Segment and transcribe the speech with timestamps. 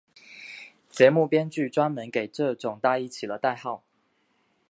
[0.89, 3.83] 节目编剧专门给这种大衣起了代号。